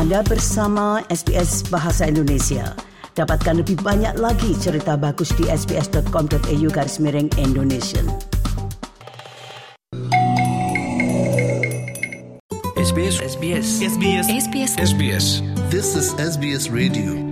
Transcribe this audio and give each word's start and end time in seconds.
Anda 0.00 0.24
bersama 0.24 1.04
SBS 1.12 1.68
Bahasa 1.68 2.08
Indonesia. 2.08 2.72
Dapatkan 3.20 3.60
lebih 3.60 3.84
banyak 3.84 4.16
lagi 4.16 4.56
cerita 4.56 4.96
bagus 4.96 5.28
di 5.36 5.44
sbs.com.au 5.44 6.68
garis 6.72 6.96
miring 6.96 7.28
Indonesia. 7.36 8.00
SBS 12.80 13.20
SBS 13.28 13.66
SBS 13.84 14.26
SBS 14.40 14.72
SBS 14.80 15.26
This 15.68 15.92
is 15.92 16.16
SBS 16.16 16.72
Radio. 16.72 17.29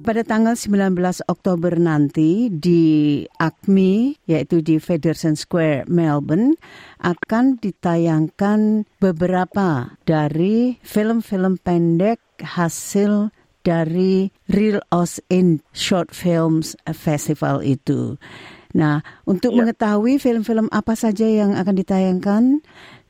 Pada 0.00 0.24
tanggal 0.24 0.56
19 0.56 0.96
Oktober 1.28 1.76
nanti 1.76 2.48
di 2.48 3.20
ACMI, 3.36 4.16
yaitu 4.24 4.64
di 4.64 4.80
Federation 4.80 5.36
Square, 5.36 5.84
Melbourne, 5.92 6.56
akan 7.04 7.60
ditayangkan 7.60 8.88
beberapa 8.96 9.96
dari 10.08 10.80
film-film 10.80 11.60
pendek 11.60 12.20
hasil 12.40 13.28
dari 13.60 14.32
Real 14.48 14.80
Oz 14.88 15.20
in 15.28 15.60
Short 15.76 16.16
Films 16.16 16.72
Festival 16.96 17.60
itu. 17.60 18.16
Nah, 18.70 19.02
untuk 19.26 19.52
mengetahui 19.58 20.22
film-film 20.22 20.70
apa 20.70 20.94
saja 20.94 21.26
yang 21.26 21.58
akan 21.58 21.74
ditayangkan 21.74 22.42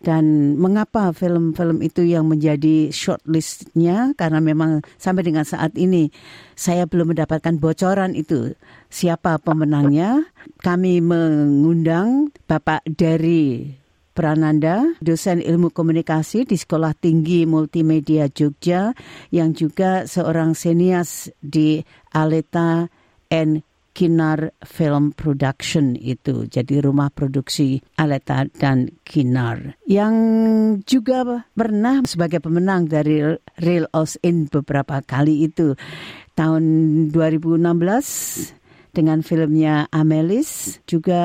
dan 0.00 0.56
mengapa 0.56 1.12
film-film 1.12 1.84
itu 1.84 2.00
yang 2.08 2.24
menjadi 2.24 2.88
shortlistnya? 2.88 4.16
Karena 4.16 4.41
memang 4.41 4.80
sampai 4.96 5.22
dengan 5.24 5.45
saat 5.45 5.77
ini 5.77 6.08
saya 6.56 6.88
belum 6.88 7.12
mendapatkan 7.12 7.60
bocoran 7.60 8.16
itu 8.16 8.56
siapa 8.88 9.36
pemenangnya. 9.41 10.24
Kami 10.64 11.05
mengundang 11.05 12.32
Bapak 12.48 12.84
dari 12.88 13.77
Prananda, 14.10 14.84
dosen 15.00 15.41
ilmu 15.41 15.72
komunikasi 15.72 16.44
di 16.44 16.58
Sekolah 16.58 16.92
Tinggi 16.92 17.46
Multimedia 17.46 18.27
Jogja 18.28 18.92
yang 19.30 19.55
juga 19.55 20.05
seorang 20.05 20.52
senias 20.52 21.30
di 21.41 21.80
Aleta 22.12 22.91
and 23.30 23.62
Kinar 23.91 24.55
Film 24.62 25.10
Production 25.10 25.98
itu 25.98 26.46
jadi 26.46 26.80
rumah 26.80 27.10
produksi 27.10 27.83
Aleta 27.98 28.47
dan 28.47 28.88
Kinar 29.02 29.74
yang 29.84 30.14
juga 30.86 31.47
pernah 31.52 32.00
sebagai 32.06 32.38
pemenang 32.38 32.86
dari 32.86 33.20
Real 33.58 33.86
Oz 33.91 34.16
In 34.22 34.47
beberapa 34.47 35.02
kali 35.02 35.50
itu 35.50 35.74
tahun 36.34 36.64
2016 37.12 37.60
dengan 38.91 39.22
filmnya 39.22 39.86
Amelis 39.91 40.78
juga 40.86 41.22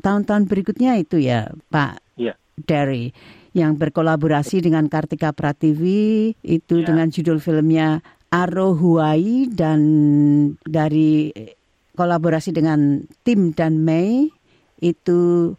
tahun-tahun 0.00 0.44
berikutnya 0.48 1.00
itu 1.00 1.20
ya 1.20 1.48
Pak 1.68 2.00
Iya. 2.14 2.38
Derry 2.54 3.10
yang 3.54 3.78
berkolaborasi 3.78 4.62
dengan 4.62 4.90
Kartika 4.90 5.30
Pratiwi 5.30 6.34
itu 6.42 6.74
Ya. 6.82 6.86
dengan 6.86 7.10
judul 7.10 7.38
filmnya 7.38 8.02
Arohuai 8.30 9.46
dan 9.46 9.80
dari 10.66 11.30
kolaborasi 11.94 12.50
dengan 12.54 13.06
Tim 13.22 13.54
dan 13.54 13.82
Mei 13.82 14.30
itu 14.82 15.54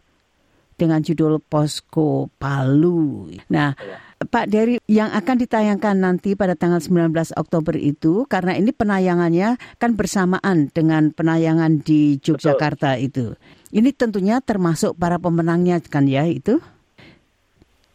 dengan 0.76 1.00
judul 1.00 1.40
Posko 1.40 2.28
Palu. 2.36 3.32
Nah, 3.48 3.72
Pak 4.16 4.46
Dery 4.48 4.80
yang 4.88 5.12
akan 5.12 5.36
ditayangkan 5.40 5.96
nanti 5.96 6.36
pada 6.36 6.56
tanggal 6.56 6.80
19 6.80 7.12
Oktober 7.36 7.76
itu 7.76 8.28
karena 8.28 8.56
ini 8.56 8.72
penayangannya 8.72 9.56
kan 9.80 9.96
bersamaan 9.96 10.72
dengan 10.72 11.12
penayangan 11.12 11.80
di 11.80 12.20
Yogyakarta 12.20 13.00
itu. 13.00 13.36
Ini 13.72 13.92
tentunya 13.92 14.40
termasuk 14.40 14.96
para 14.96 15.20
pemenangnya 15.20 15.80
kan 15.84 16.08
ya 16.08 16.24
itu? 16.28 16.60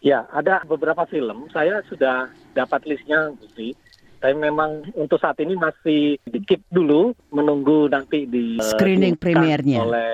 Ya, 0.02 0.25
ada 0.34 0.66
beberapa 0.66 1.06
film. 1.06 1.45
Saya 1.53 1.86
sudah 1.86 2.25
dapat 2.58 2.89
listnya, 2.89 3.30
Gusti. 3.38 3.78
Tapi 4.22 4.38
memang 4.38 4.86
untuk 4.94 5.17
saat 5.17 5.41
ini 5.41 5.58
masih 5.58 6.22
dikit 6.30 6.61
dulu 6.69 7.11
menunggu 7.33 7.89
nanti 7.89 8.30
di 8.30 8.61
eh, 8.61 8.72
Screening 8.78 9.17
diumumkan 9.17 9.25
premiernya. 9.25 9.79
oleh 9.81 10.13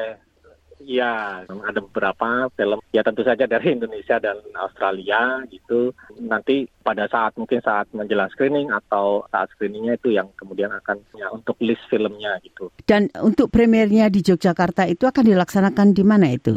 ya 0.88 1.44
ada 1.44 1.80
beberapa 1.84 2.48
film 2.56 2.80
ya 2.96 3.04
tentu 3.04 3.28
saja 3.28 3.44
dari 3.44 3.68
Indonesia 3.76 4.16
dan 4.24 4.40
Australia 4.56 5.44
gitu 5.52 5.92
nanti 6.24 6.64
pada 6.80 7.12
saat 7.12 7.36
mungkin 7.36 7.60
saat 7.60 7.92
menjelang 7.92 8.32
screening 8.32 8.72
atau 8.72 9.28
saat 9.28 9.52
screeningnya 9.52 10.00
itu 10.00 10.16
yang 10.16 10.32
kemudian 10.40 10.72
akan 10.72 11.04
ya 11.20 11.28
untuk 11.36 11.60
list 11.60 11.84
filmnya 11.92 12.40
gitu 12.42 12.72
Dan 12.88 13.12
untuk 13.20 13.52
premiernya 13.52 14.08
di 14.08 14.24
Yogyakarta 14.24 14.88
itu 14.88 15.04
akan 15.04 15.28
dilaksanakan 15.28 15.92
di 15.92 16.04
mana 16.08 16.32
itu? 16.32 16.56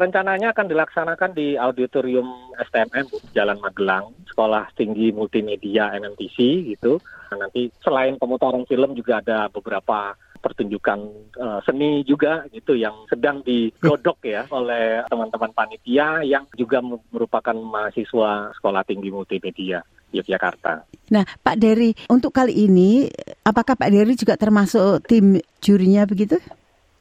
Rencananya 0.00 0.56
akan 0.56 0.66
dilaksanakan 0.72 1.30
di 1.36 1.60
auditorium 1.60 2.56
STMM 2.56 3.36
Jalan 3.36 3.60
Magelang, 3.60 4.16
Sekolah 4.24 4.72
Tinggi 4.72 5.12
Multimedia 5.12 5.92
MMTC 5.92 6.64
gitu. 6.72 6.96
Nah, 7.30 7.46
nanti 7.46 7.68
selain 7.84 8.16
pemutaran 8.16 8.64
film 8.64 8.96
juga 8.96 9.20
ada 9.20 9.52
beberapa 9.52 10.16
pertunjukan 10.40 10.98
eh, 11.36 11.60
seni 11.68 12.00
juga 12.08 12.48
gitu 12.48 12.72
yang 12.72 13.04
sedang 13.12 13.44
digodok 13.44 14.24
ya 14.24 14.48
oleh 14.58 15.04
teman-teman 15.06 15.52
panitia 15.52 16.24
yang 16.24 16.48
juga 16.56 16.80
merupakan 17.12 17.54
mahasiswa 17.54 18.56
Sekolah 18.56 18.82
Tinggi 18.88 19.12
Multimedia 19.12 19.84
Yogyakarta. 20.10 20.88
Nah, 21.14 21.22
Pak 21.22 21.56
Dery, 21.60 21.94
untuk 22.10 22.34
kali 22.34 22.66
ini 22.66 23.06
apakah 23.46 23.78
Pak 23.78 23.90
Dery 23.92 24.18
juga 24.18 24.34
termasuk 24.34 25.06
tim 25.06 25.38
jurinya 25.62 26.02
begitu? 26.08 26.40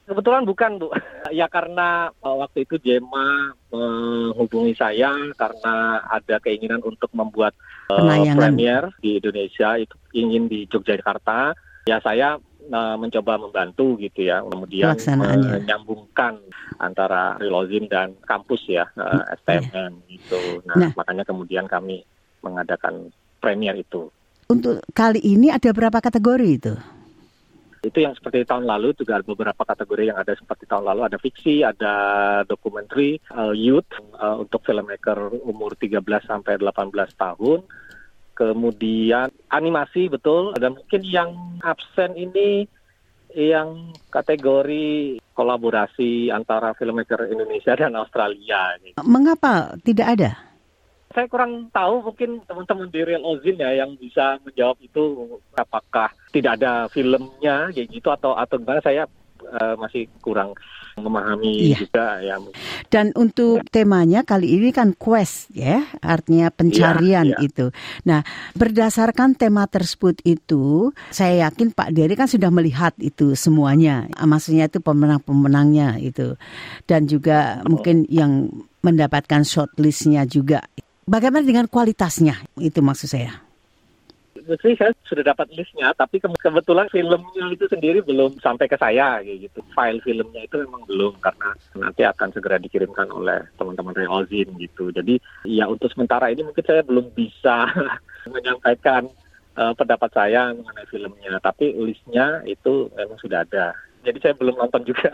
Kebetulan 0.10 0.44
bukan, 0.44 0.72
Bu. 0.82 0.88
Ya 1.30 1.46
karena 1.46 2.10
uh, 2.26 2.42
waktu 2.42 2.66
itu 2.66 2.82
Jema 2.82 3.54
menghubungi 3.70 4.74
saya 4.74 5.14
karena 5.38 6.02
ada 6.10 6.42
keinginan 6.42 6.82
untuk 6.82 7.14
membuat 7.14 7.54
uh, 7.94 8.02
Penayangan. 8.02 8.38
premier 8.42 8.84
di 8.98 9.22
Indonesia 9.22 9.78
itu 9.78 9.94
ingin 10.18 10.50
di 10.50 10.66
Yogyakarta. 10.66 11.54
Ya 11.86 12.02
saya 12.02 12.42
uh, 12.74 12.98
mencoba 12.98 13.38
membantu 13.38 13.94
gitu 14.02 14.26
ya, 14.26 14.42
kemudian 14.42 14.98
menyambungkan 14.98 16.42
antara 16.82 17.38
Rilozin 17.38 17.86
dan 17.86 18.18
kampus 18.26 18.66
ya 18.66 18.90
uh, 18.98 19.22
STMN 19.46 20.02
gitu. 20.10 20.66
Nah. 20.66 20.90
Nah, 20.90 20.92
makanya 20.98 21.30
kemudian 21.30 21.70
kami 21.70 22.02
mengadakan 22.42 23.14
premier 23.38 23.78
itu. 23.78 24.10
Untuk 24.50 24.82
kali 24.98 25.22
ini 25.22 25.54
ada 25.54 25.70
berapa 25.70 26.02
kategori 26.02 26.50
itu? 26.50 26.74
Itu 27.80 28.04
yang 28.04 28.12
seperti 28.12 28.44
tahun 28.44 28.68
lalu 28.68 28.92
juga 28.96 29.20
ada 29.20 29.26
beberapa 29.26 29.64
kategori 29.64 30.12
yang 30.12 30.20
ada 30.20 30.36
seperti 30.36 30.68
tahun 30.68 30.84
lalu 30.84 31.02
ada 31.08 31.18
fiksi, 31.18 31.64
ada 31.64 31.94
dokumenter, 32.44 33.24
uh, 33.32 33.56
youth 33.56 33.88
uh, 34.20 34.36
untuk 34.36 34.64
filmmaker 34.68 35.32
umur 35.48 35.80
13 35.80 36.04
sampai 36.28 36.60
18 36.60 36.92
tahun. 37.16 37.60
Kemudian 38.36 39.28
animasi 39.52 40.08
betul 40.08 40.56
dan 40.56 40.80
mungkin 40.80 41.02
yang 41.04 41.60
absen 41.60 42.16
ini 42.16 42.64
yang 43.36 43.94
kategori 44.10 45.20
kolaborasi 45.36 46.34
antara 46.34 46.74
filmmaker 46.74 47.30
Indonesia 47.30 47.76
dan 47.78 47.94
Australia. 47.96 48.76
gitu. 48.82 48.98
Mengapa 49.06 49.76
tidak 49.84 50.08
ada? 50.18 50.49
Saya 51.10 51.26
kurang 51.26 51.74
tahu 51.74 52.06
mungkin 52.06 52.46
teman-teman 52.46 52.88
di 52.94 53.02
Real 53.02 53.26
Ozin 53.26 53.58
ya 53.58 53.74
yang 53.74 53.98
bisa 53.98 54.38
menjawab 54.46 54.78
itu 54.78 55.02
apakah 55.58 56.14
tidak 56.30 56.62
ada 56.62 56.86
filmnya 56.86 57.74
kayak 57.74 57.90
gitu 57.90 58.14
atau 58.14 58.38
atau 58.38 58.62
gimana 58.62 58.78
saya 58.78 59.10
eh, 59.42 59.76
masih 59.82 60.06
kurang 60.22 60.54
memahami 61.00 61.72
Iya. 61.74 61.78
juga 61.82 62.06
ya. 62.22 62.36
Dan 62.92 63.16
untuk 63.16 63.64
temanya 63.72 64.22
kali 64.22 64.52
ini 64.60 64.70
kan 64.70 64.94
quest 64.94 65.50
ya, 65.56 65.82
artinya 66.04 66.52
pencarian 66.52 67.34
Iya, 67.34 67.40
iya. 67.40 67.48
itu. 67.48 67.66
Nah, 68.04 68.22
berdasarkan 68.54 69.34
tema 69.34 69.64
tersebut 69.66 70.20
itu, 70.28 70.92
saya 71.10 71.48
yakin 71.50 71.72
Pak 71.72 71.96
Dery 71.96 72.20
kan 72.20 72.28
sudah 72.28 72.52
melihat 72.52 72.92
itu 73.00 73.34
semuanya. 73.34 74.06
Ah, 74.14 74.28
Maksudnya 74.28 74.68
itu 74.68 74.84
pemenang-pemenangnya 74.84 75.98
itu. 76.04 76.36
Dan 76.84 77.08
juga 77.08 77.64
mungkin 77.64 78.04
yang 78.12 78.52
mendapatkan 78.84 79.42
shortlistnya 79.42 80.28
juga. 80.28 80.68
Bagaimana 81.10 81.42
dengan 81.42 81.66
kualitasnya? 81.66 82.38
Itu 82.62 82.86
maksud 82.86 83.10
saya. 83.10 83.42
Mesti 84.38 84.78
saya 84.78 84.94
sudah 85.10 85.34
dapat 85.34 85.50
listnya, 85.58 85.90
tapi 85.98 86.22
ke- 86.22 86.30
kebetulan 86.38 86.86
filmnya 86.94 87.50
itu 87.50 87.66
sendiri 87.66 88.06
belum 88.06 88.38
sampai 88.38 88.70
ke 88.70 88.78
saya 88.78 89.18
gitu. 89.26 89.58
File 89.74 89.98
filmnya 90.06 90.46
itu 90.46 90.62
memang 90.62 90.86
belum 90.86 91.18
karena 91.18 91.50
nanti 91.82 92.06
akan 92.06 92.30
segera 92.30 92.62
dikirimkan 92.62 93.10
oleh 93.10 93.42
teman-teman 93.58 93.98
Real 93.98 94.22
Ozin 94.22 94.54
gitu. 94.62 94.94
Jadi 94.94 95.18
ya 95.50 95.66
untuk 95.66 95.90
sementara 95.90 96.30
ini 96.30 96.46
mungkin 96.46 96.62
saya 96.62 96.86
belum 96.86 97.10
bisa 97.18 97.66
menyampaikan 98.34 99.10
eh, 99.58 99.74
pendapat 99.74 100.10
saya 100.14 100.54
mengenai 100.54 100.88
filmnya, 100.94 101.42
tapi 101.42 101.74
listnya 101.74 102.46
itu 102.46 102.94
memang 102.94 103.18
sudah 103.18 103.42
ada. 103.50 103.74
Jadi 104.00 104.18
saya 104.24 104.34
belum 104.36 104.56
nonton 104.56 104.82
juga. 104.88 105.12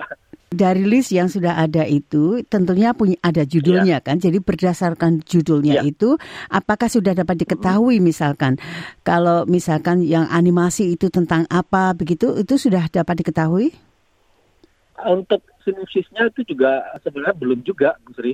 Dari 0.56 0.88
list 0.88 1.12
yang 1.12 1.28
sudah 1.28 1.58
ada 1.60 1.84
itu 1.84 2.40
tentunya 2.48 2.96
punya 2.96 3.20
ada 3.20 3.44
judulnya 3.44 4.00
kan. 4.00 4.22
Jadi 4.22 4.40
berdasarkan 4.40 5.26
judulnya 5.26 5.84
Iya. 5.84 5.92
itu 5.92 6.16
apakah 6.48 6.88
sudah 6.88 7.12
dapat 7.12 7.44
diketahui 7.44 8.00
misalkan 8.00 8.56
kalau 9.04 9.44
misalkan 9.50 10.06
yang 10.06 10.30
animasi 10.32 10.96
itu 10.96 11.12
tentang 11.12 11.44
apa 11.52 11.92
begitu 11.98 12.40
itu 12.40 12.56
sudah 12.56 12.88
dapat 12.88 13.26
diketahui? 13.26 13.76
Untuk 15.04 15.44
sinopsisnya 15.68 16.32
itu 16.32 16.56
juga 16.56 16.88
sebenarnya 17.04 17.36
belum 17.36 17.60
juga, 17.68 18.00
Bu 18.08 18.16
Sri. 18.16 18.32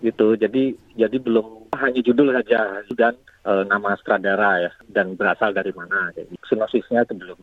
Gitu. 0.00 0.36
Jadi 0.36 0.76
jadi 0.96 1.16
belum 1.16 1.72
hanya 1.76 2.00
judul 2.00 2.32
saja 2.32 2.80
dan 2.96 3.14
e, 3.44 3.52
nama 3.68 3.92
sutradara 4.00 4.66
ya 4.66 4.70
dan 4.92 5.14
berasal 5.14 5.52
dari 5.52 5.72
mana. 5.72 6.12
Jadi 6.16 6.34
sinosisnya 6.48 7.04
itu 7.04 7.14
belum. 7.16 7.38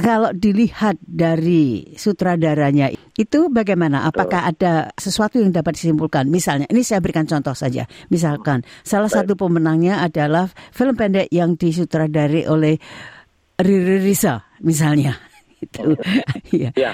Kalau 0.00 0.32
dilihat 0.32 0.96
dari 1.04 1.92
sutradaranya 1.94 2.88
itu 3.20 3.52
bagaimana? 3.52 4.08
Apakah 4.08 4.48
ada 4.48 4.88
sesuatu 4.96 5.36
yang 5.36 5.52
dapat 5.52 5.76
disimpulkan? 5.76 6.24
Misalnya, 6.32 6.64
ini 6.72 6.80
saya 6.80 7.04
berikan 7.04 7.28
contoh 7.28 7.52
saja. 7.52 7.84
Misalkan 8.08 8.64
salah 8.80 9.12
Baik. 9.12 9.28
satu 9.28 9.32
pemenangnya 9.36 10.00
adalah 10.00 10.48
film 10.72 10.96
pendek 10.96 11.28
yang 11.28 11.60
disutradari 11.60 12.48
oleh 12.48 12.80
Riri 13.60 14.02
Risa, 14.02 14.42
misalnya. 14.64 15.14
Itu, 15.64 15.94
ya. 16.64 16.70
Ya. 16.74 16.92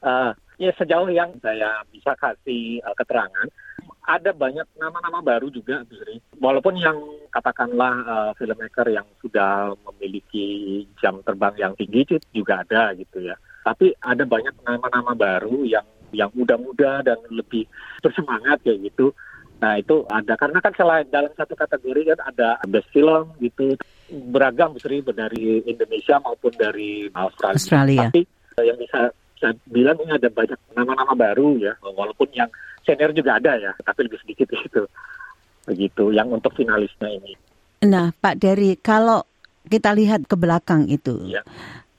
Eh, 0.00 0.30
ya 0.60 0.72
sejauh 0.80 1.08
yang 1.12 1.28
saya 1.44 1.84
bisa 1.92 2.16
kasih 2.16 2.80
eh, 2.80 2.94
keterangan, 2.96 3.46
ada 4.18 4.30
banyak 4.34 4.66
nama-nama 4.74 5.22
baru 5.22 5.46
juga, 5.54 5.86
Bu 5.86 5.94
Sri. 5.94 6.18
Walaupun 6.42 6.74
yang 6.80 6.98
katakanlah 7.30 7.94
eh, 8.02 8.30
filmmaker 8.34 8.86
yang 8.90 9.06
sudah 9.22 9.70
memiliki 9.86 10.82
jam 10.98 11.22
terbang 11.22 11.54
yang 11.54 11.72
tinggi 11.78 12.02
itu 12.02 12.16
juga 12.34 12.66
ada 12.66 12.90
gitu 12.98 13.22
ya. 13.22 13.38
Tapi 13.62 13.94
ada 14.02 14.26
banyak 14.26 14.54
nama-nama 14.66 15.14
baru 15.14 15.62
yang 15.62 15.86
yang 16.10 16.30
muda-muda 16.34 17.06
dan 17.06 17.18
lebih 17.30 17.70
bersemangat 18.02 18.58
kayak 18.66 18.90
gitu. 18.90 19.14
Nah 19.60 19.76
itu 19.78 20.02
ada 20.08 20.34
karena 20.34 20.58
kan 20.58 20.72
selain 20.74 21.06
dalam 21.06 21.30
satu 21.36 21.54
kategori 21.54 22.16
kan 22.16 22.20
ada 22.34 22.58
best 22.66 22.88
film 22.90 23.30
gitu 23.38 23.78
beragam 24.10 24.74
Bu 24.74 24.80
Sri 24.82 25.04
dari 25.04 25.62
Indonesia 25.68 26.18
maupun 26.18 26.50
dari 26.58 27.06
Australia. 27.14 27.56
Australia. 27.56 28.00
Tapi 28.10 28.22
eh, 28.58 28.64
yang 28.66 28.78
bisa 28.80 29.14
saya 29.40 29.56
bilang 29.66 29.96
ini 30.04 30.12
ada 30.12 30.28
banyak 30.28 30.58
nama-nama 30.76 31.16
baru 31.16 31.56
ya, 31.56 31.72
walaupun 31.80 32.28
yang 32.36 32.52
senior 32.84 33.10
juga 33.10 33.40
ada 33.40 33.56
ya, 33.56 33.72
tapi 33.80 34.06
lebih 34.06 34.20
sedikit 34.20 34.52
gitu. 34.62 34.84
Begitu, 35.64 36.12
yang 36.12 36.28
untuk 36.28 36.52
finalisnya 36.54 37.08
ini. 37.08 37.32
Nah, 37.84 38.12
Pak 38.12 38.36
Dery, 38.36 38.76
kalau 38.76 39.24
kita 39.64 39.96
lihat 39.96 40.28
ke 40.28 40.36
belakang 40.36 40.88
itu, 40.88 41.24
Ya. 41.28 41.40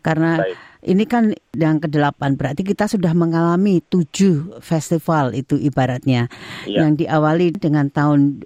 karena 0.02 0.42
Baik. 0.42 0.58
ini 0.86 1.04
kan 1.06 1.24
yang 1.54 1.78
ke-8, 1.78 2.22
berarti 2.38 2.62
kita 2.62 2.86
sudah 2.90 3.14
mengalami 3.14 3.82
tujuh 3.86 4.62
festival 4.62 5.34
itu 5.34 5.58
ibaratnya. 5.58 6.30
Ya. 6.66 6.86
Yang 6.86 7.06
diawali 7.06 7.48
dengan 7.58 7.90
tahun 7.90 8.46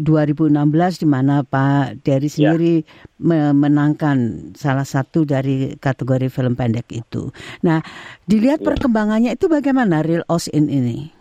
2016 0.00 1.04
di 1.04 1.06
mana 1.08 1.44
Pak 1.44 2.00
Dery 2.00 2.28
Ya. 2.32 2.52
sendiri 2.52 2.74
memenangkan 3.20 4.50
salah 4.56 4.88
satu 4.88 5.28
dari 5.28 5.76
kategori 5.76 6.32
film 6.32 6.56
pendek 6.56 6.88
itu. 6.90 7.28
Nah, 7.60 7.84
dilihat 8.24 8.64
Ya. 8.64 8.72
perkembangannya 8.72 9.36
itu 9.36 9.52
bagaimana 9.52 10.00
Real 10.00 10.24
Osin 10.32 10.72
ini? 10.72 11.12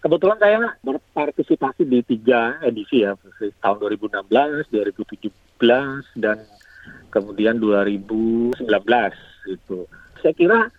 Kebetulan 0.00 0.38
saya 0.38 0.58
berpartisipasi 0.86 1.82
di 1.82 1.98
tiga 2.06 2.62
edisi 2.62 3.02
ya, 3.02 3.18
tahun 3.58 3.76
2016, 3.82 4.70
2017, 4.70 6.06
dan 6.14 6.38
kemudian 7.10 7.58
2019 7.58 9.12
gitu. 9.50 9.90
Saya 10.22 10.34
kira 10.36 10.70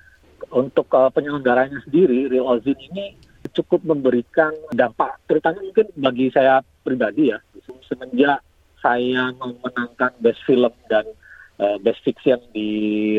untuk 0.53 0.87
uh, 0.95 1.11
penyelenggaranya 1.11 1.81
sendiri, 1.83 2.31
Real 2.31 2.47
Ozin 2.47 2.77
ini 2.93 3.19
cukup 3.51 3.83
memberikan 3.83 4.53
dampak, 4.71 5.17
terutama 5.25 5.59
mungkin 5.59 5.87
bagi 5.97 6.29
saya 6.31 6.61
pribadi 6.87 7.35
ya, 7.35 7.43
semenjak 7.83 8.39
saya 8.79 9.35
memenangkan 9.35 10.15
Best 10.23 10.39
Film 10.47 10.71
dan 10.87 11.03
uh, 11.59 11.75
Best 11.83 11.99
Fiction 12.07 12.39
di 12.55 12.69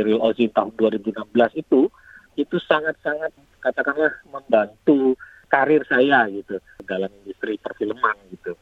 Real 0.00 0.25
Ozin 0.25 0.49
tahun 0.56 0.73
2016 0.81 1.29
itu, 1.61 1.93
itu 2.41 2.56
sangat-sangat 2.65 3.37
katakanlah 3.61 4.17
membantu 4.32 5.12
karir 5.53 5.85
saya 5.85 6.25
gitu 6.32 6.56
dalam 6.88 7.12
industri 7.20 7.61
perfilman 7.61 8.17
gitu. 8.32 8.56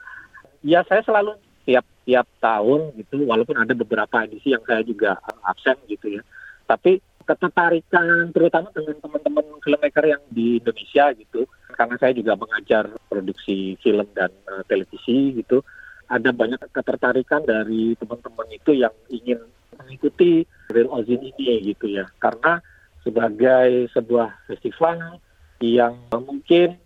Ya 0.67 0.83
saya 0.89 1.07
selalu 1.07 1.39
tiap 1.63 1.87
tiap 2.03 2.27
tahun 2.43 2.95
gitu, 2.99 3.23
walaupun 3.27 3.59
ada 3.63 3.75
beberapa 3.75 4.27
edisi 4.27 4.51
yang 4.55 4.63
saya 4.67 4.83
juga 4.83 5.19
absen 5.47 5.79
gitu 5.87 6.19
ya. 6.19 6.23
Tapi 6.67 6.99
ketertarikan 7.27 8.31
terutama 8.31 8.71
dengan 8.71 8.97
teman-teman 9.03 9.45
filmmaker 9.61 10.05
yang 10.07 10.23
di 10.31 10.63
Indonesia 10.63 11.11
gitu, 11.19 11.51
karena 11.75 11.99
saya 11.99 12.15
juga 12.15 12.39
mengajar 12.39 12.87
produksi 13.11 13.75
film 13.83 14.07
dan 14.15 14.31
uh, 14.47 14.63
televisi 14.71 15.43
gitu, 15.43 15.67
ada 16.07 16.31
banyak 16.31 16.63
ketertarikan 16.71 17.43
dari 17.43 17.99
teman-teman 17.99 18.49
itu 18.55 18.79
yang 18.79 18.95
ingin 19.11 19.43
mengikuti 19.75 20.47
Real 20.71 20.89
Ozin 20.95 21.21
ini 21.21 21.75
gitu 21.75 21.91
ya, 21.91 22.07
karena 22.23 22.63
sebagai 23.03 23.91
sebuah 23.91 24.47
festival 24.47 25.19
yang 25.63 25.95
mungkin 26.11 26.79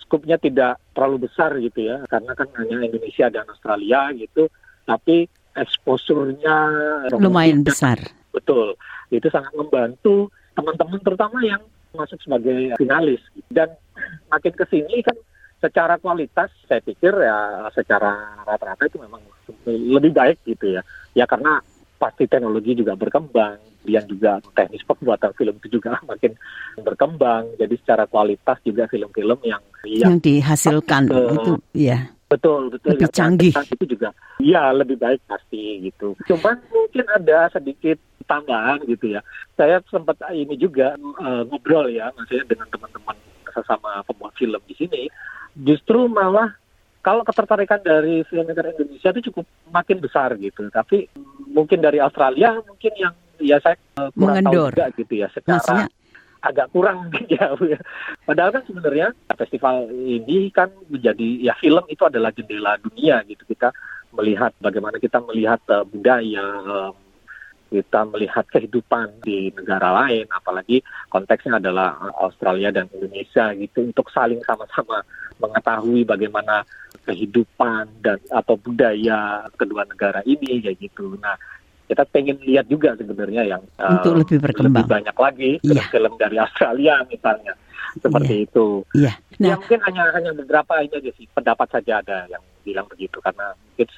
skupnya 0.00 0.40
tidak 0.40 0.80
terlalu 0.96 1.28
besar 1.28 1.52
gitu 1.60 1.84
ya. 1.84 2.00
Karena 2.08 2.32
kan 2.32 2.48
hanya 2.56 2.88
Indonesia 2.88 3.28
dan 3.28 3.44
Australia 3.44 4.08
gitu. 4.16 4.48
Tapi 4.88 5.28
exposure-nya 5.52 6.56
Lumayan 7.12 7.60
besar. 7.60 8.00
betul 8.32 8.76
itu 9.12 9.28
sangat 9.32 9.52
membantu 9.56 10.28
teman-teman 10.52 11.00
terutama 11.00 11.38
yang 11.44 11.62
masuk 11.96 12.20
sebagai 12.20 12.76
finalis. 12.76 13.22
Dan 13.48 13.72
makin 14.28 14.52
ke 14.52 14.64
sini 14.68 15.00
kan 15.00 15.16
secara 15.58 15.98
kualitas 15.98 16.52
saya 16.70 16.78
pikir 16.84 17.10
ya 17.10 17.66
secara 17.74 18.42
rata-rata 18.46 18.86
itu 18.86 18.98
memang 19.02 19.22
lebih 19.66 20.12
baik 20.12 20.38
gitu 20.44 20.78
ya. 20.78 20.82
Ya 21.16 21.24
karena 21.24 21.62
pasti 21.98 22.28
teknologi 22.30 22.78
juga 22.78 22.94
berkembang. 22.94 23.58
Kemudian 23.78 24.04
juga 24.04 24.36
teknis 24.52 24.84
pembuatan 24.84 25.32
film 25.32 25.54
itu 25.64 25.80
juga 25.80 25.96
makin 26.10 26.36
berkembang. 26.76 27.56
Jadi 27.56 27.74
secara 27.80 28.04
kualitas 28.04 28.60
juga 28.62 28.84
film-film 28.86 29.38
yang 29.46 29.62
yang 29.88 30.12
yang 30.12 30.16
dihasilkan 30.20 31.08
itu 31.08 31.52
ya 31.72 32.17
betul 32.28 32.70
betul. 32.72 32.94
Lebih 32.94 33.08
canggih. 33.10 33.52
kualitas 33.52 33.74
itu 33.74 33.84
juga 33.96 34.08
ya 34.38 34.70
lebih 34.70 34.96
baik 35.00 35.20
pasti 35.24 35.82
gitu. 35.88 36.14
Cuman 36.28 36.60
mungkin 36.68 37.04
ada 37.08 37.48
sedikit 37.50 37.98
tambahan 38.28 38.84
gitu 38.84 39.16
ya. 39.16 39.20
Saya 39.56 39.80
sempat 39.88 40.20
ini 40.30 40.54
juga 40.60 40.94
eh, 41.00 41.42
ngobrol 41.48 41.88
ya 41.88 42.12
maksudnya 42.14 42.44
dengan 42.44 42.68
teman-teman 42.68 43.16
sesama 43.50 44.04
pembuat 44.04 44.36
film 44.36 44.60
di 44.68 44.74
sini. 44.76 45.02
Justru 45.56 46.06
malah 46.06 46.52
kalau 47.00 47.24
ketertarikan 47.24 47.80
dari 47.80 48.20
filmmaker 48.28 48.76
Indonesia 48.76 49.10
itu 49.16 49.32
cukup 49.32 49.48
makin 49.72 49.98
besar 49.98 50.36
gitu. 50.36 50.68
Tapi 50.68 51.08
mungkin 51.48 51.80
dari 51.80 51.98
Australia 51.98 52.60
mungkin 52.60 52.92
yang 53.00 53.14
ya 53.40 53.56
saya 53.62 53.74
eh, 53.74 54.10
kurang 54.12 54.44
Mengendor. 54.44 54.70
tahu 54.70 54.76
juga 54.76 54.86
gitu 54.98 55.14
ya 55.16 55.28
secara 55.32 55.56
maksudnya 55.56 55.86
agak 56.48 56.72
kurang 56.72 57.12
ya. 57.32 57.52
Padahal 58.24 58.50
kan 58.56 58.64
sebenarnya 58.64 59.12
festival 59.36 59.92
ini 59.92 60.48
kan 60.48 60.72
menjadi 60.88 61.44
ya 61.44 61.54
film 61.60 61.84
itu 61.92 62.02
adalah 62.08 62.32
jendela 62.32 62.80
dunia 62.80 63.20
gitu 63.28 63.44
kita 63.44 63.68
melihat 64.16 64.56
bagaimana 64.58 64.96
kita 64.96 65.20
melihat 65.20 65.60
eh, 65.68 65.84
budaya 65.84 66.46
em, 66.64 66.96
kita 67.68 68.00
melihat 68.08 68.48
kehidupan 68.48 69.20
di 69.20 69.52
negara 69.52 69.92
lain 69.92 70.24
apalagi 70.32 70.80
konteksnya 71.12 71.60
adalah 71.60 72.00
Australia 72.16 72.72
dan 72.72 72.88
Indonesia 72.96 73.52
gitu 73.52 73.84
untuk 73.84 74.08
saling 74.08 74.40
sama-sama 74.48 75.04
mengetahui 75.36 76.08
bagaimana 76.08 76.64
kehidupan 77.04 77.88
dan 78.00 78.16
atau 78.32 78.56
budaya 78.56 79.44
kedua 79.56 79.84
negara 79.84 80.24
ini 80.24 80.64
kayak 80.64 80.80
gitu. 80.80 81.16
Nah, 81.20 81.36
kita 81.88 82.04
pengen 82.06 82.36
lihat 82.44 82.68
juga 82.68 82.92
sebenarnya 82.94 83.42
yang 83.48 83.62
Untuk 83.80 84.12
lebih 84.14 84.38
berkembang. 84.38 84.84
lebih 84.84 84.84
banyak 84.86 85.16
lagi 85.16 85.50
Iya. 85.64 85.82
film 85.88 86.12
dari 86.14 86.36
Australia 86.36 87.00
misalnya 87.08 87.52
seperti 87.96 88.44
itu. 88.44 88.84
iya. 88.92 89.16
ya 89.40 89.54
Nah, 89.54 89.58
mungkin 89.58 89.80
hanya 89.88 90.02
hanya 90.12 90.30
beberapa 90.36 90.72
ini 90.78 90.94
aja 90.94 91.10
sih 91.16 91.24
pendapat 91.32 91.66
saja 91.72 91.92
ada 91.98 92.28
yang 92.28 92.42
bilang 92.62 92.84
begitu 92.86 93.16
karena 93.18 93.56
mungkin 93.56 93.88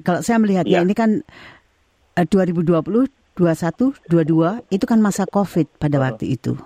kalau 0.00 0.20
saya 0.22 0.38
melihatnya 0.38 0.80
Iya. 0.80 0.86
ini 0.86 0.94
kan 0.94 1.10
eh, 2.14 2.24
2020, 2.24 3.10
21, 3.36 3.92
22 4.08 4.64
itu 4.70 4.84
kan 4.86 4.98
masa 4.98 5.26
Covid 5.26 5.68
pada 5.76 6.00
waktu 6.00 6.32
itu. 6.32 6.56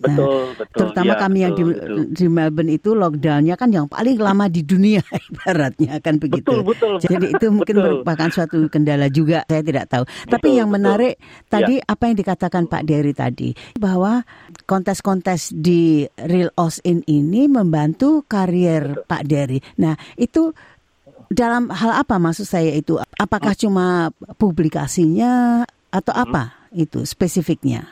Nah, 0.00 0.16
betul 0.16 0.44
betul. 0.56 0.76
Terutama 0.80 1.12
ya, 1.12 1.16
kami 1.20 1.38
yang 1.44 1.52
di, 1.52 1.62
betul, 1.68 1.76
betul. 1.76 2.04
di 2.16 2.26
Melbourne 2.32 2.72
itu 2.72 2.90
lockdownnya 2.96 3.54
kan 3.60 3.68
yang 3.68 3.84
paling 3.84 4.16
lama 4.16 4.44
di 4.48 4.62
dunia 4.64 5.04
ibaratnya 5.28 6.00
kan 6.00 6.16
begitu. 6.16 6.48
betul 6.48 6.64
betul. 6.64 6.92
Jadi 7.04 7.26
itu 7.36 7.46
mungkin 7.52 7.74
Betul. 7.76 7.84
merupakan 8.00 8.28
suatu 8.32 8.56
kendala 8.72 9.12
juga, 9.12 9.44
saya 9.44 9.60
tidak 9.60 9.86
tahu. 9.92 10.04
Tapi 10.24 10.48
Betul, 10.48 10.56
yang 10.56 10.68
betul. 10.72 10.76
menarik 10.80 11.14
tadi 11.52 11.74
apa 11.84 12.02
yang 12.08 12.16
dikatakan 12.16 12.62
Pak 12.64 12.82
Dery 12.88 13.12
tadi 13.12 13.48
bahwa 13.76 14.24
kontes-kontes 14.64 15.52
di 15.52 16.08
Real 16.16 16.48
Osin 16.56 17.04
ini 17.04 17.44
membantu 17.44 18.24
karier 18.24 18.96
Betul. 18.96 19.04
Pak 19.04 19.22
Dery. 19.28 19.58
Nah, 19.84 20.00
itu 20.16 20.56
dalam 21.28 21.68
hal 21.70 21.92
apa 21.92 22.16
maksud 22.16 22.48
saya 22.48 22.72
itu? 22.72 22.96
Apakah 23.20 23.52
cuma 23.52 24.10
publikasinya 24.34 25.62
atau 25.92 26.12
Hmm. 26.16 26.24
apa 26.24 26.42
itu 26.72 27.04
spesifiknya? 27.04 27.86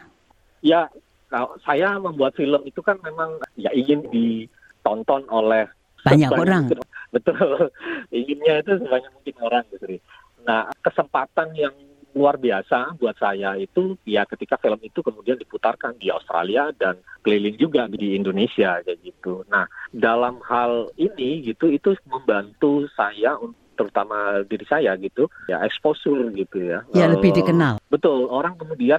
Ya 0.59 0.89
kalau 1.29 1.55
saya 1.63 1.97
membuat 2.01 2.35
film 2.35 2.61
itu 2.65 2.81
kan 2.81 2.97
memang 3.05 3.37
ya 3.55 3.69
ingin 3.73 4.05
ditonton 4.09 5.25
oleh 5.29 5.69
Banyak 6.05 6.31
orang. 6.33 6.65
mungkin- 6.73 6.97
Betul. 7.15 7.73
Inginnya 8.13 8.61
itu 8.61 8.85
sebanyak 8.85 9.11
mungkin 9.17 9.37
orang 9.41 9.65
gitu. 9.73 9.97
Nah, 10.45 10.69
kesempatan 10.85 11.57
yang 11.57 11.73
luar 12.17 12.41
biasa 12.41 12.97
buat 12.97 13.17
saya 13.21 13.55
itu 13.57 13.97
ya 14.09 14.25
ketika 14.25 14.57
film 14.57 14.81
itu 14.81 15.05
kemudian 15.05 15.37
diputarkan 15.37 15.97
di 16.01 16.09
Australia 16.09 16.73
dan 16.77 16.97
keliling 17.21 17.57
juga 17.61 17.85
di 17.89 18.17
Indonesia 18.17 18.81
kayak 18.81 19.01
gitu. 19.05 19.45
Nah, 19.53 19.69
dalam 19.93 20.41
hal 20.45 20.89
ini 20.97 21.45
gitu 21.45 21.69
itu 21.69 21.97
membantu 22.09 22.89
saya 22.97 23.37
untuk 23.37 23.61
terutama 23.79 24.43
diri 24.51 24.67
saya 24.67 24.99
gitu 24.99 25.31
ya 25.47 25.63
exposure 25.63 26.35
gitu 26.35 26.59
ya. 26.59 26.83
Ya 26.93 27.07
lebih 27.07 27.31
dikenal. 27.31 27.79
Betul, 27.87 28.27
orang 28.27 28.59
kemudian 28.59 28.99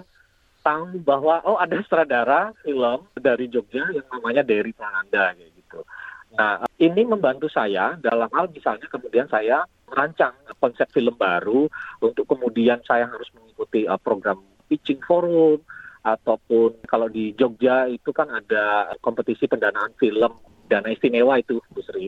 tahu 0.62 1.00
bahwa 1.02 1.42
oh 1.48 1.58
ada 1.58 1.80
sutradara 1.82 2.52
film 2.62 3.08
dari 3.16 3.48
Jogja 3.48 3.88
yang 3.92 4.08
namanya 4.12 4.44
Derry 4.44 4.76
Prananda 4.76 5.34
kayak 5.36 5.52
gitu. 5.56 5.80
Nah, 6.38 6.64
ini 6.78 7.02
membantu 7.08 7.50
saya 7.50 7.98
dalam 7.98 8.30
hal 8.32 8.54
misalnya 8.54 8.86
kemudian 8.86 9.26
saya 9.28 9.66
merancang 9.90 10.38
konsep 10.62 10.86
film 10.94 11.16
baru 11.18 11.66
untuk 12.04 12.30
kemudian 12.30 12.84
saya 12.86 13.10
harus 13.10 13.28
mengikuti 13.34 13.90
uh, 13.90 13.98
program 13.98 14.44
pitching 14.70 15.02
forum 15.02 15.58
ataupun 16.06 16.80
kalau 16.86 17.10
di 17.10 17.34
Jogja 17.36 17.90
itu 17.90 18.14
kan 18.14 18.30
ada 18.30 18.94
kompetisi 19.02 19.50
pendanaan 19.50 19.92
film 19.98 20.32
dana 20.70 20.88
istimewa 20.94 21.42
itu 21.42 21.58
Bu 21.74 21.82
Sri. 21.82 22.08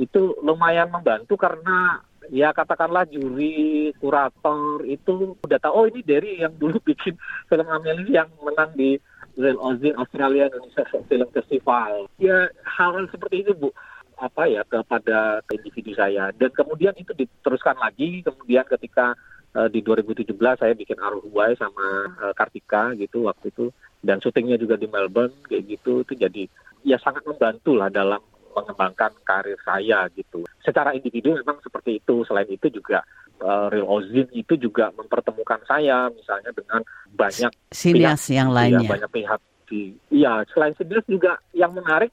Itu 0.00 0.40
lumayan 0.40 0.88
membantu 0.88 1.36
karena 1.36 2.00
ya 2.28 2.52
katakanlah 2.52 3.08
juri 3.08 3.92
kurator 3.96 4.84
itu 4.84 5.36
udah 5.40 5.58
tahu 5.60 5.72
oh 5.72 5.84
ini 5.88 6.00
dari 6.04 6.40
yang 6.40 6.54
dulu 6.56 6.80
bikin 6.88 7.16
film 7.48 7.66
Amelie 7.68 8.12
yang 8.12 8.28
menang 8.44 8.72
di 8.76 9.00
Real 9.38 9.58
Ozin 9.62 9.94
Australia 9.94 10.50
Indonesia 10.50 10.82
Film 11.06 11.28
Festival. 11.30 12.10
Ya 12.18 12.50
hal-hal 12.66 13.06
seperti 13.14 13.46
itu 13.46 13.54
Bu. 13.54 13.70
Apa 14.18 14.50
ya 14.50 14.66
kepada 14.66 15.46
individu 15.54 15.94
saya. 15.94 16.34
Dan 16.34 16.50
kemudian 16.50 16.90
itu 16.98 17.14
diteruskan 17.14 17.78
lagi. 17.78 18.26
Kemudian 18.26 18.66
ketika 18.66 19.14
uh, 19.54 19.70
di 19.70 19.78
2017 19.78 20.34
saya 20.34 20.74
bikin 20.74 20.98
Aruh 20.98 21.22
Huai 21.30 21.54
sama 21.54 22.18
uh, 22.18 22.34
Kartika 22.34 22.98
gitu 22.98 23.30
waktu 23.30 23.54
itu. 23.54 23.70
Dan 24.02 24.18
syutingnya 24.18 24.58
juga 24.58 24.74
di 24.74 24.90
Melbourne 24.90 25.38
kayak 25.46 25.70
gitu. 25.70 26.02
Itu 26.02 26.18
jadi 26.18 26.50
ya 26.82 26.98
sangat 26.98 27.22
membantu 27.22 27.78
lah 27.78 27.94
dalam 27.94 28.18
mengembangkan 28.58 29.12
karir 29.22 29.58
saya 29.62 30.10
gitu. 30.14 30.42
Secara 30.62 30.94
individu 30.94 31.38
memang 31.38 31.62
seperti 31.62 32.02
itu. 32.02 32.26
Selain 32.26 32.48
itu 32.50 32.66
juga 32.68 33.06
uh, 33.42 33.70
Real 33.70 33.86
Ozin 33.86 34.26
itu 34.34 34.58
juga 34.58 34.90
mempertemukan 34.94 35.62
saya 35.64 36.10
misalnya 36.10 36.50
dengan 36.50 36.80
banyak 37.14 37.52
sinias 37.70 38.26
pihak, 38.26 38.36
yang 38.36 38.50
lainnya. 38.50 38.84
Ya, 38.84 38.90
banyak 38.90 39.10
pihak 39.14 39.40
di 39.68 39.94
Iya, 40.10 40.42
selain 40.50 40.74
sinias 40.74 41.06
juga 41.06 41.38
yang 41.54 41.70
menarik 41.76 42.10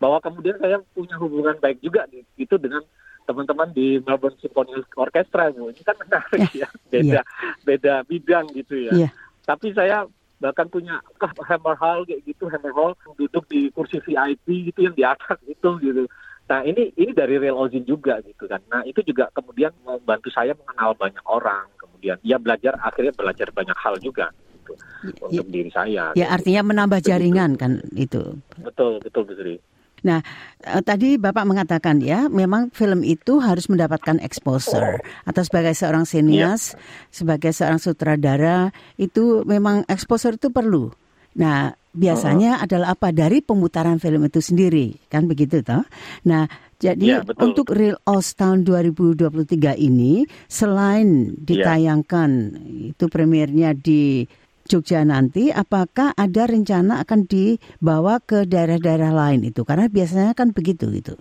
bahwa 0.00 0.16
kemudian 0.24 0.56
saya 0.56 0.80
punya 0.96 1.16
hubungan 1.20 1.58
baik 1.60 1.82
juga 1.84 2.08
gitu 2.40 2.56
dengan 2.56 2.80
teman-teman 3.28 3.68
di 3.70 4.00
Melbourne 4.02 4.34
Symphony 4.40 4.80
Orchestra 4.96 5.52
ini 5.52 5.82
kan 5.84 5.94
menarik 6.00 6.50
ya, 6.56 6.66
ya. 6.66 6.68
beda 6.90 7.20
yeah. 7.20 7.24
beda 7.62 7.94
bidang 8.08 8.48
gitu 8.56 8.90
ya 8.90 9.06
yeah. 9.06 9.12
tapi 9.44 9.70
saya 9.76 10.08
bahkan 10.40 10.66
punya 10.72 11.04
Hammer 11.20 11.76
Hall 11.76 12.08
kayak 12.08 12.24
gitu 12.24 12.48
Hammer 12.48 12.72
Hall 12.72 12.96
duduk 13.20 13.44
di 13.46 13.68
kursi 13.70 14.00
VIP 14.00 14.72
gitu 14.72 14.88
yang 14.88 14.96
di 14.96 15.04
atas 15.04 15.36
itu 15.44 15.70
gitu. 15.84 16.08
Nah 16.50 16.66
ini 16.66 16.90
ini 16.98 17.12
dari 17.14 17.38
Real 17.38 17.60
Ozin 17.60 17.84
juga 17.86 18.18
gitu 18.24 18.48
kan. 18.48 18.58
Nah 18.72 18.82
itu 18.88 19.04
juga 19.04 19.28
kemudian 19.36 19.70
membantu 19.84 20.32
saya 20.32 20.56
mengenal 20.56 20.96
banyak 20.96 21.22
orang 21.28 21.68
kemudian 21.76 22.16
ya 22.24 22.40
belajar 22.40 22.80
akhirnya 22.80 23.12
belajar 23.12 23.52
banyak 23.52 23.76
hal 23.76 23.94
juga 24.00 24.32
gitu 24.64 24.72
ya, 25.20 25.28
untuk 25.28 25.46
ya, 25.46 25.52
diri 25.52 25.70
saya 25.70 26.04
ya 26.16 26.24
gitu. 26.24 26.32
artinya 26.32 26.62
menambah 26.72 27.00
jaringan 27.04 27.60
kan 27.60 27.84
itu. 27.92 28.40
Betul 28.64 29.04
betul 29.04 29.28
betul 29.28 29.60
Nah, 30.06 30.24
eh, 30.64 30.82
tadi 30.84 31.20
Bapak 31.20 31.44
mengatakan 31.44 32.00
ya, 32.00 32.26
memang 32.32 32.72
film 32.72 33.04
itu 33.04 33.40
harus 33.40 33.68
mendapatkan 33.68 34.20
exposure. 34.20 35.00
Atau 35.28 35.42
sebagai 35.44 35.76
seorang 35.76 36.08
sinias, 36.08 36.74
ya. 36.74 36.78
sebagai 37.12 37.52
seorang 37.52 37.80
sutradara, 37.80 38.72
itu 38.96 39.44
memang 39.44 39.84
exposure 39.86 40.36
itu 40.36 40.48
perlu. 40.48 40.92
Nah, 41.36 41.70
biasanya 41.90 42.58
uh-huh. 42.58 42.64
adalah 42.66 42.88
apa 42.94 43.10
dari 43.10 43.42
pemutaran 43.42 43.98
film 44.02 44.26
itu 44.26 44.42
sendiri, 44.42 44.98
kan 45.10 45.26
begitu 45.26 45.62
toh? 45.62 45.82
Nah, 46.26 46.46
jadi 46.80 47.06
ya, 47.06 47.18
betul, 47.20 47.52
untuk 47.52 47.66
Real 47.76 48.00
Oz 48.08 48.32
tahun 48.40 48.64
2023 48.64 49.76
ini 49.76 50.24
selain 50.48 51.36
ya. 51.36 51.36
ditayangkan 51.44 52.30
ya. 52.56 52.96
itu 52.96 53.04
premiernya 53.12 53.76
di 53.76 54.24
Jogja 54.70 55.02
nanti, 55.02 55.50
apakah 55.50 56.14
ada 56.14 56.46
rencana 56.46 57.02
akan 57.02 57.26
dibawa 57.26 58.22
ke 58.22 58.46
daerah-daerah 58.46 59.10
lain 59.10 59.50
itu? 59.50 59.66
Karena 59.66 59.90
biasanya 59.90 60.30
kan 60.38 60.54
begitu 60.54 60.86
gitu. 60.94 61.18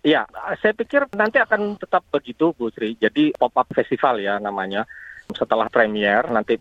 Ya, 0.00 0.24
saya 0.64 0.72
pikir 0.72 1.04
nanti 1.12 1.36
akan 1.36 1.76
tetap 1.76 2.00
begitu, 2.08 2.56
Bu 2.56 2.72
Sri. 2.72 2.96
Jadi 2.96 3.36
pop-up 3.36 3.68
festival 3.76 4.16
ya 4.16 4.40
namanya. 4.40 4.88
Setelah 5.36 5.68
premier 5.68 6.24
nanti 6.32 6.56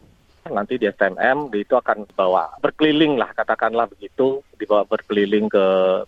nanti 0.47 0.75
di 0.75 0.87
STMM 0.87 1.51
itu 1.55 1.75
akan 1.75 2.09
bawa 2.15 2.57
berkeliling 2.59 3.19
lah 3.19 3.31
katakanlah 3.35 3.85
begitu 3.91 4.41
dibawa 4.55 4.83
berkeliling 4.87 5.47
ke 5.47 5.65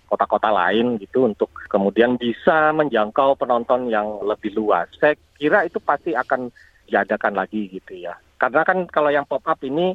kota-kota 0.08 0.50
lain 0.50 0.98
gitu 0.98 1.28
untuk 1.28 1.52
kemudian 1.68 2.16
bisa 2.20 2.74
menjangkau 2.76 3.38
penonton 3.40 3.88
yang 3.88 4.20
lebih 4.24 4.52
luas. 4.56 4.92
Saya 5.00 5.16
kira 5.40 5.64
itu 5.68 5.80
pasti 5.80 6.12
akan 6.12 6.52
diadakan 6.90 7.34
lagi 7.38 7.72
gitu 7.72 7.96
ya. 7.96 8.18
Karena 8.42 8.66
kan 8.66 8.90
kalau 8.90 9.14
yang 9.14 9.30
pop 9.30 9.46
up 9.46 9.62
ini 9.62 9.94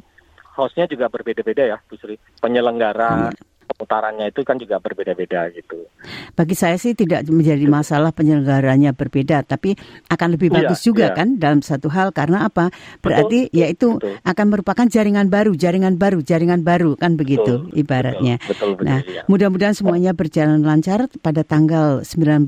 hostnya 0.55 0.87
juga 0.87 1.11
berbeda-beda 1.11 1.67
ya, 1.67 1.77
Bu 1.83 1.99
Sri. 1.99 2.15
Penyelenggara 2.39 3.27
hmm. 3.27 3.67
pemutarannya 3.67 4.31
itu 4.31 4.47
kan 4.47 4.55
juga 4.55 4.79
berbeda-beda 4.79 5.51
gitu. 5.51 5.83
Bagi 6.31 6.55
saya 6.55 6.79
sih 6.79 6.95
tidak 6.95 7.27
menjadi 7.27 7.67
masalah 7.67 8.15
penyelenggaranya 8.15 8.95
berbeda, 8.95 9.43
tapi 9.43 9.75
akan 10.07 10.39
lebih 10.39 10.47
iya, 10.49 10.55
bagus 10.63 10.79
ya, 10.79 10.85
juga 10.87 11.05
ya. 11.11 11.15
kan 11.19 11.27
dalam 11.35 11.59
satu 11.59 11.91
hal 11.91 12.15
karena 12.15 12.47
apa? 12.47 12.71
Berarti 13.03 13.51
betul, 13.51 13.59
yaitu 13.59 13.89
betul. 13.99 14.15
akan 14.23 14.45
merupakan 14.47 14.85
jaringan 14.87 15.27
baru, 15.27 15.51
jaringan 15.59 15.99
baru, 15.99 16.23
jaringan 16.23 16.63
baru 16.63 16.95
kan 16.95 17.19
begitu 17.19 17.67
betul, 17.67 17.75
ibaratnya. 17.75 18.39
Betul, 18.47 18.79
betul, 18.79 18.87
nah, 18.87 19.03
ya. 19.03 19.27
mudah-mudahan 19.27 19.75
semuanya 19.75 20.15
berjalan 20.15 20.63
lancar 20.63 21.11
pada 21.19 21.43
tanggal 21.43 22.07
19 22.07 22.47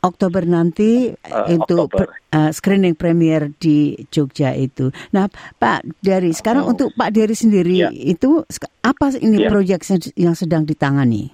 Oktober 0.00 0.48
nanti 0.48 1.12
uh, 1.12 1.46
untuk 1.52 1.92
Oktober. 1.92 2.08
Uh, 2.32 2.50
screening 2.54 2.96
premier 2.96 3.52
di 3.60 3.94
Jogja 4.08 4.56
itu. 4.56 4.88
Nah, 5.12 5.28
Pak 5.60 6.00
Dari, 6.00 6.32
sekarang 6.32 6.64
oh. 6.64 6.72
untuk 6.72 6.96
Pak 6.96 7.12
Dari 7.12 7.36
sendiri 7.36 7.88
yeah. 7.88 7.92
itu 7.92 8.40
apa 8.80 9.12
ini 9.20 9.44
yeah. 9.44 9.50
proyek 9.52 9.84
yang 10.16 10.32
sedang 10.32 10.64
ditangani? 10.64 11.28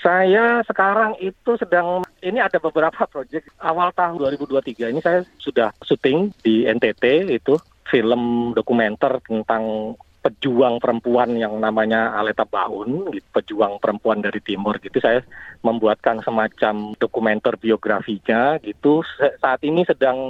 Saya 0.00 0.64
sekarang 0.64 1.20
itu 1.20 1.60
sedang 1.60 2.00
ini 2.24 2.40
ada 2.40 2.56
beberapa 2.56 3.04
proyek 3.04 3.52
awal 3.60 3.92
tahun 3.92 4.16
2023 4.16 4.96
ini 4.96 5.00
saya 5.04 5.20
sudah 5.36 5.76
syuting 5.84 6.32
di 6.40 6.64
NTT 6.64 7.28
itu 7.28 7.60
film 7.84 8.54
dokumenter 8.56 9.20
tentang 9.20 9.92
pejuang 10.20 10.76
perempuan 10.80 11.32
yang 11.36 11.56
namanya 11.56 12.12
Aleta 12.12 12.44
Baun, 12.44 13.08
gitu, 13.08 13.24
pejuang 13.32 13.80
perempuan 13.80 14.20
dari 14.20 14.40
timur 14.44 14.76
gitu. 14.78 15.00
Saya 15.00 15.24
membuatkan 15.64 16.20
semacam 16.20 16.92
dokumenter 17.00 17.56
biografinya 17.56 18.60
gitu. 18.60 19.00
Saat 19.40 19.64
ini 19.64 19.84
sedang 19.88 20.28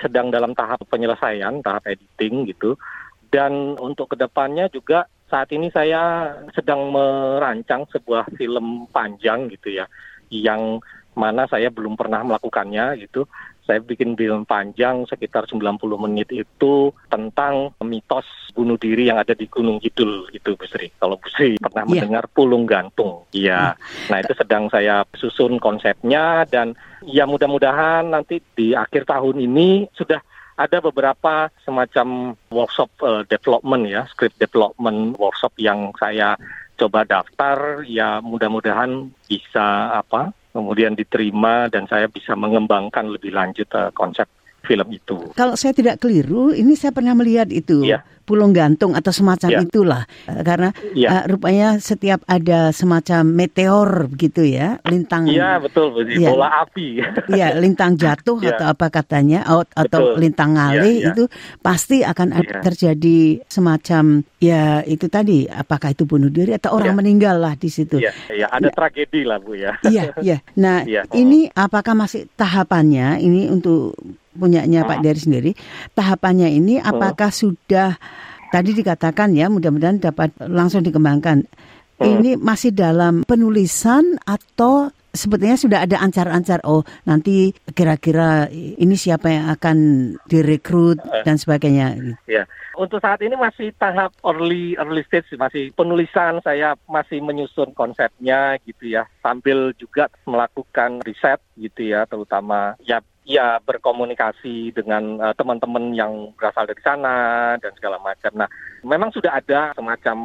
sedang 0.00 0.32
dalam 0.32 0.56
tahap 0.56 0.80
penyelesaian, 0.88 1.60
tahap 1.60 1.84
editing 1.84 2.48
gitu. 2.48 2.80
Dan 3.28 3.76
untuk 3.76 4.12
ke 4.12 4.16
depannya 4.16 4.72
juga 4.72 5.04
saat 5.28 5.52
ini 5.52 5.68
saya 5.68 6.32
sedang 6.56 6.88
merancang 6.88 7.84
sebuah 7.92 8.32
film 8.40 8.88
panjang 8.88 9.52
gitu 9.52 9.76
ya, 9.76 9.84
yang 10.32 10.80
mana 11.12 11.44
saya 11.50 11.68
belum 11.68 11.98
pernah 11.98 12.24
melakukannya 12.24 13.04
gitu 13.04 13.28
saya 13.68 13.84
bikin 13.84 14.16
film 14.16 14.48
panjang 14.48 15.04
sekitar 15.04 15.44
90 15.44 15.76
menit 16.00 16.32
itu 16.32 16.88
tentang 17.12 17.76
mitos 17.84 18.24
bunuh 18.56 18.80
diri 18.80 19.12
yang 19.12 19.20
ada 19.20 19.36
di 19.36 19.44
Gunung 19.44 19.76
Kidul 19.76 20.32
gitu 20.32 20.56
Bu 20.56 20.64
Sri. 20.64 20.88
Kalau 20.96 21.20
Bu 21.20 21.28
Sri 21.28 21.60
pernah 21.60 21.84
yeah. 21.84 21.92
mendengar 21.92 22.24
Pulung 22.32 22.64
Gantung. 22.64 23.28
Iya. 23.36 23.76
Yeah. 23.76 24.08
Nah, 24.08 24.18
itu 24.24 24.32
sedang 24.32 24.72
saya 24.72 25.04
susun 25.12 25.60
konsepnya 25.60 26.48
dan 26.48 26.72
ya 27.04 27.28
mudah-mudahan 27.28 28.08
nanti 28.08 28.40
di 28.56 28.72
akhir 28.72 29.04
tahun 29.04 29.36
ini 29.44 29.92
sudah 29.92 30.24
ada 30.56 30.80
beberapa 30.80 31.52
semacam 31.62 32.34
workshop 32.48 32.90
uh, 33.04 33.22
development 33.28 33.84
ya, 33.84 34.08
script 34.08 34.40
development 34.40 35.14
workshop 35.20 35.52
yang 35.60 35.92
saya 36.00 36.34
coba 36.78 37.04
daftar 37.04 37.84
ya 37.84 38.22
mudah-mudahan 38.24 39.10
bisa 39.26 39.92
apa 39.98 40.30
kemudian 40.52 40.96
diterima 40.96 41.68
dan 41.68 41.84
saya 41.90 42.08
bisa 42.08 42.32
mengembangkan 42.32 43.08
lebih 43.10 43.34
lanjut 43.34 43.68
uh, 43.76 43.92
konsep 43.92 44.26
film 44.64 44.88
itu. 44.92 45.16
Kalau 45.32 45.54
saya 45.54 45.72
tidak 45.72 46.02
keliru, 46.02 46.50
ini 46.52 46.74
saya 46.74 46.90
pernah 46.92 47.14
melihat 47.14 47.48
itu. 47.50 47.84
Yeah. 47.86 48.02
Pulau 48.28 48.52
Gantung 48.52 48.92
atau 48.92 49.08
semacam 49.08 49.48
ya. 49.56 49.64
itulah 49.64 50.02
karena 50.44 50.76
ya. 50.92 51.08
uh, 51.08 51.24
rupanya 51.32 51.80
setiap 51.80 52.20
ada 52.28 52.76
semacam 52.76 53.24
meteor 53.24 54.04
gitu 54.20 54.44
ya 54.44 54.76
lintang 54.84 55.32
Iya 55.32 55.56
betul 55.56 55.96
ya. 56.12 56.36
bola 56.36 56.60
api 56.60 57.00
Iya 57.32 57.56
lintang 57.56 57.96
jatuh 57.96 58.36
ya. 58.44 58.52
atau 58.52 58.66
apa 58.68 58.92
katanya 58.92 59.48
out 59.48 59.72
atau 59.72 60.12
betul. 60.12 60.20
lintang 60.20 60.60
ngalih 60.60 60.96
ya, 61.00 61.04
ya. 61.08 61.10
itu 61.16 61.24
pasti 61.64 62.04
akan 62.04 62.28
ya. 62.36 62.60
terjadi 62.60 63.18
semacam 63.48 64.20
ya 64.44 64.84
itu 64.84 65.08
tadi 65.08 65.48
apakah 65.48 65.96
itu 65.96 66.04
bunuh 66.04 66.28
diri 66.28 66.52
atau 66.52 66.76
orang 66.76 66.92
ya. 66.92 66.98
meninggal 67.00 67.36
lah 67.40 67.56
di 67.56 67.72
situ 67.72 67.96
Iya 67.96 68.12
ya, 68.28 68.52
ada 68.52 68.68
ya. 68.68 68.76
tragedi 68.76 69.24
lah 69.24 69.40
Bu 69.40 69.56
ya 69.56 69.72
Iya 69.88 70.12
iya 70.20 70.36
nah 70.60 70.84
ya. 71.00 71.08
ini 71.16 71.48
apakah 71.56 71.96
masih 71.96 72.28
tahapannya 72.36 73.24
ini 73.24 73.48
untuk 73.48 73.96
punyanya 74.38 74.86
Pak 74.86 75.02
Dery 75.02 75.18
sendiri, 75.18 75.50
tahapannya 75.98 76.48
ini 76.48 76.78
apakah 76.78 77.34
sudah 77.34 77.98
tadi 78.54 78.72
dikatakan 78.72 79.34
ya 79.34 79.50
mudah-mudahan 79.50 79.98
dapat 79.98 80.32
langsung 80.46 80.86
dikembangkan. 80.86 81.44
Ini 81.98 82.38
masih 82.38 82.70
dalam 82.70 83.26
penulisan 83.26 84.22
atau 84.22 84.94
sebetulnya 85.10 85.58
sudah 85.58 85.78
ada 85.82 85.98
ancar-ancar 85.98 86.62
oh 86.62 86.86
nanti 87.02 87.50
kira-kira 87.74 88.46
ini 88.54 88.94
siapa 88.94 89.34
yang 89.34 89.50
akan 89.50 89.76
direkrut 90.30 91.02
dan 91.26 91.34
sebagainya. 91.34 92.14
Ya, 92.30 92.46
untuk 92.78 93.02
saat 93.02 93.18
ini 93.26 93.34
masih 93.34 93.74
tahap 93.74 94.14
early 94.22 94.78
early 94.78 95.02
stage 95.10 95.34
masih 95.34 95.74
penulisan 95.74 96.38
saya 96.46 96.78
masih 96.86 97.18
menyusun 97.18 97.74
konsepnya 97.74 98.54
gitu 98.62 98.94
ya 98.94 99.02
sambil 99.18 99.74
juga 99.74 100.06
melakukan 100.22 101.02
riset 101.02 101.42
gitu 101.58 101.90
ya 101.90 102.06
terutama 102.06 102.78
ya 102.86 103.02
ya 103.28 103.60
berkomunikasi 103.60 104.72
dengan 104.72 105.20
uh, 105.20 105.36
teman-teman 105.36 105.92
yang 105.92 106.32
berasal 106.32 106.64
dari 106.64 106.80
sana 106.80 107.54
dan 107.60 107.76
segala 107.76 108.00
macam. 108.00 108.32
Nah, 108.32 108.48
memang 108.80 109.12
sudah 109.12 109.36
ada 109.36 109.76
semacam 109.76 110.16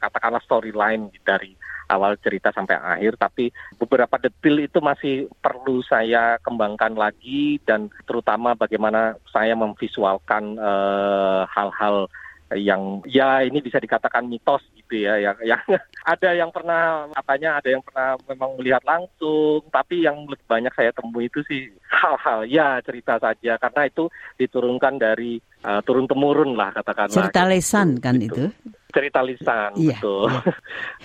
katakanlah 0.00 0.40
storyline 0.40 1.12
dari 1.20 1.52
awal 1.92 2.16
cerita 2.18 2.50
sampai 2.50 2.80
akhir, 2.80 3.20
tapi 3.20 3.52
beberapa 3.76 4.16
detail 4.18 4.56
itu 4.64 4.78
masih 4.80 5.28
perlu 5.38 5.84
saya 5.84 6.40
kembangkan 6.42 6.96
lagi 6.96 7.60
dan 7.62 7.92
terutama 8.08 8.56
bagaimana 8.56 9.20
saya 9.30 9.54
memvisualkan 9.54 10.56
uh, 10.56 11.46
hal-hal 11.52 12.08
yang 12.54 13.02
ya 13.02 13.42
ini 13.42 13.58
bisa 13.58 13.82
dikatakan 13.82 14.22
mitos 14.22 14.62
gitu 14.78 15.02
ya 15.02 15.18
yang 15.18 15.34
yang 15.42 15.62
ada 16.14 16.30
yang 16.30 16.54
pernah 16.54 17.10
katanya 17.10 17.58
ada 17.58 17.68
yang 17.74 17.82
pernah 17.82 18.14
memang 18.30 18.50
melihat 18.54 18.82
langsung 18.86 19.66
tapi 19.74 20.06
yang 20.06 20.30
lebih 20.30 20.46
banyak 20.46 20.70
saya 20.78 20.94
temui 20.94 21.26
itu 21.26 21.42
sih 21.50 21.66
hal-hal 21.90 22.46
ya 22.46 22.78
cerita 22.82 23.18
saja. 23.18 23.58
Karena 23.58 23.82
itu 23.90 24.06
diturunkan 24.38 24.94
dari 25.00 25.42
uh, 25.66 25.82
turun 25.82 26.06
temurun 26.06 26.54
lah 26.54 26.70
katakanlah. 26.70 27.14
Cerita 27.14 27.42
gitu, 27.42 27.50
lesan 27.50 27.88
kan 27.98 28.14
gitu. 28.22 28.46
itu 28.52 28.75
cerita 28.92 29.20
lisan 29.22 29.70
iya, 29.76 29.98
betul 29.98 30.30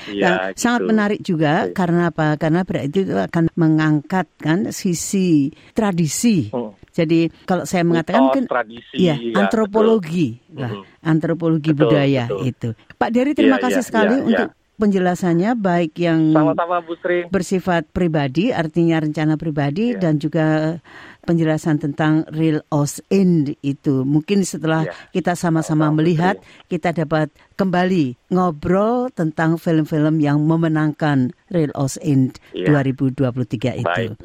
iya. 0.09 0.21
ya, 0.21 0.31
gitu. 0.53 0.59
sangat 0.61 0.81
menarik 0.85 1.19
juga 1.21 1.53
iya. 1.67 1.73
karena 1.75 2.01
apa 2.13 2.37
karena 2.37 2.61
berarti 2.63 2.97
itu 3.03 3.15
akan 3.17 3.43
mengangkat 3.57 4.27
kan 4.39 4.69
sisi 4.69 5.51
tradisi 5.73 6.49
hmm 6.51 6.81
jadi 6.91 7.31
kalau 7.47 7.63
saya 7.63 7.87
mengatakan 7.87 8.35
kan 8.35 8.45
tradisi, 8.51 8.99
ya, 8.99 9.15
ya 9.15 9.39
antropologi, 9.39 10.43
lah, 10.51 10.67
mm 10.67 10.83
-hmm. 10.83 11.07
antropologi 11.07 11.71
betul, 11.71 11.87
budaya 11.87 12.23
betul. 12.27 12.43
itu. 12.51 12.69
Pak 12.99 13.09
Dery 13.15 13.31
terima 13.31 13.57
ya, 13.57 13.63
kasih 13.63 13.83
ya, 13.83 13.87
sekali 13.87 14.15
ya, 14.19 14.23
untuk 14.27 14.49
ya. 14.51 14.60
Penjelasannya 14.81 15.53
baik 15.53 15.93
yang 16.01 16.33
Sama-sama, 16.33 16.81
Bu 16.81 16.97
Sri. 16.97 17.29
bersifat 17.29 17.85
pribadi 17.93 18.49
artinya 18.49 18.97
rencana 18.97 19.37
pribadi 19.37 19.93
ya. 19.93 20.01
dan 20.01 20.17
juga 20.17 20.81
penjelasan 21.21 21.77
tentang 21.77 22.25
real 22.33 22.65
os 22.73 22.97
in 23.13 23.53
itu. 23.61 24.01
Mungkin 24.01 24.41
setelah 24.41 24.89
ya. 24.89 24.93
kita 25.13 25.37
sama-sama 25.37 25.93
melihat 25.93 26.41
kita 26.65 26.97
dapat 26.97 27.29
kembali 27.53 28.33
ngobrol 28.33 29.13
tentang 29.13 29.61
film-film 29.61 30.17
yang 30.17 30.41
memenangkan 30.41 31.29
real 31.53 31.69
os 31.77 32.01
in 32.01 32.33
ya. 32.57 32.73
2023 32.73 33.85
itu. 33.85 33.85
Baik, 33.85 34.17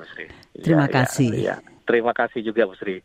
Terima 0.64 0.88
ya, 0.88 1.04
kasih. 1.04 1.30
Ya, 1.36 1.44
ya. 1.52 1.56
Terima 1.84 2.16
kasih 2.16 2.40
juga 2.40 2.64
Bu 2.64 2.74
Sri. 2.80 3.04